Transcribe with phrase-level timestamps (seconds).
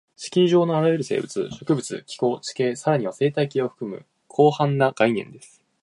[0.17, 4.03] 地球上のあらゆる生物、植物、気候、地形、さらには生態系を含む
[4.35, 5.61] 広範な概念です